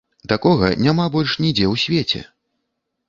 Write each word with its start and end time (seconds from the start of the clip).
Такога 0.31 0.69
няма 0.85 1.05
больш 1.15 1.35
нідзе 1.45 1.65
ў 1.73 1.85
свеце! 1.85 2.21